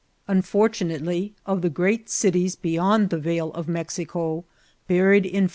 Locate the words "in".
5.27-5.47